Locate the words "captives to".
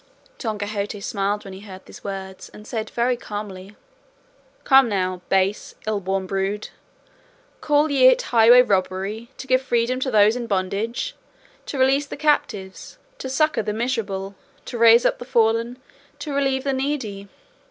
12.17-13.29